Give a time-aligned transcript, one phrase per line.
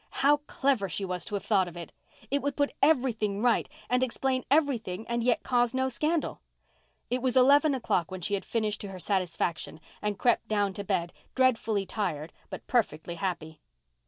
[0.25, 1.93] How clever she was to have thought of it!
[2.31, 6.41] It would put everything right and explain everything and yet cause no scandal.
[7.11, 10.83] It was eleven o'clock when she had finished to her satisfaction and crept down to
[10.83, 13.59] bed, dreadfully tired, but perfectly happy.